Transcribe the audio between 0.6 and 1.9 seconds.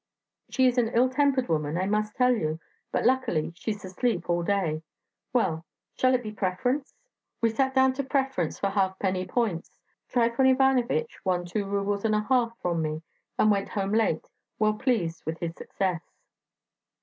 is an ill tempered woman, I